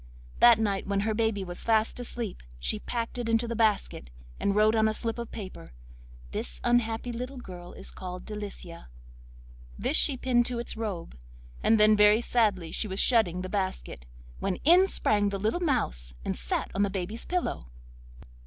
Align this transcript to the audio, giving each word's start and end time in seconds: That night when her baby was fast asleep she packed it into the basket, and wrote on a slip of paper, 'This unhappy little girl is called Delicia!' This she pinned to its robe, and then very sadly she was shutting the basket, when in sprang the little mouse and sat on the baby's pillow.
That 0.39 0.57
night 0.57 0.87
when 0.87 1.01
her 1.01 1.13
baby 1.13 1.43
was 1.43 1.63
fast 1.63 1.99
asleep 1.99 2.41
she 2.57 2.79
packed 2.79 3.19
it 3.19 3.29
into 3.29 3.47
the 3.47 3.55
basket, 3.55 4.09
and 4.39 4.55
wrote 4.55 4.73
on 4.75 4.87
a 4.87 4.95
slip 4.95 5.19
of 5.19 5.31
paper, 5.31 5.73
'This 6.31 6.59
unhappy 6.63 7.11
little 7.11 7.37
girl 7.37 7.73
is 7.73 7.91
called 7.91 8.25
Delicia!' 8.25 8.87
This 9.77 9.95
she 9.95 10.17
pinned 10.17 10.47
to 10.47 10.57
its 10.57 10.75
robe, 10.75 11.15
and 11.61 11.79
then 11.79 11.95
very 11.95 12.19
sadly 12.19 12.71
she 12.71 12.87
was 12.87 12.99
shutting 12.99 13.43
the 13.43 13.47
basket, 13.47 14.07
when 14.39 14.55
in 14.63 14.87
sprang 14.87 15.29
the 15.29 15.37
little 15.37 15.59
mouse 15.59 16.15
and 16.25 16.35
sat 16.35 16.71
on 16.73 16.81
the 16.81 16.89
baby's 16.89 17.25
pillow. 17.25 17.67